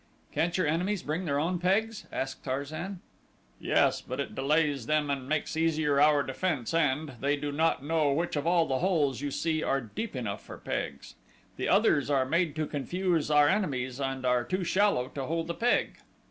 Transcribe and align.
"Can't 0.31 0.57
your 0.57 0.65
enemies 0.65 1.03
bring 1.03 1.25
their 1.25 1.37
own 1.39 1.59
pegs?" 1.59 2.07
asked 2.11 2.43
Tarzan. 2.43 3.01
"Yes; 3.59 4.01
but 4.01 4.19
it 4.19 4.33
delays 4.33 4.87
them 4.87 5.11
and 5.11 5.29
makes 5.29 5.55
easier 5.55 6.01
our 6.01 6.23
defense 6.23 6.73
and 6.73 7.13
they 7.19 7.35
do 7.37 7.51
not 7.51 7.83
know 7.85 8.11
which 8.11 8.35
of 8.35 8.47
all 8.47 8.65
the 8.65 8.79
holes 8.79 9.21
you 9.21 9.29
see 9.29 9.61
are 9.61 9.79
deep 9.79 10.15
enough 10.15 10.43
for 10.43 10.57
pegs 10.57 11.13
the 11.55 11.69
others 11.69 12.09
are 12.09 12.25
made 12.25 12.55
to 12.55 12.65
confuse 12.65 13.29
our 13.29 13.47
enemies 13.47 13.99
and 14.01 14.25
are 14.25 14.43
too 14.43 14.63
shallow 14.63 15.07
to 15.09 15.25
hold 15.27 15.47
a 15.51 15.53
peg." 15.53 15.97